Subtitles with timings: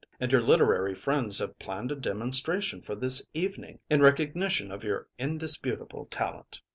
[0.19, 5.07] And your literary friends have planned a demonstration for this evening in recognition of your
[5.19, 6.59] indisputable talent.